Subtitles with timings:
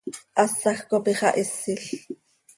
[0.39, 1.83] Hasaj cop ixahisil.